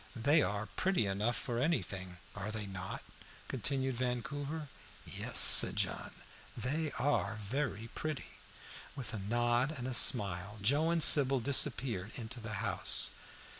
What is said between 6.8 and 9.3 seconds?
are very pretty." With a